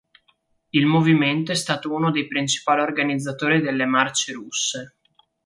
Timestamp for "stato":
1.53-1.93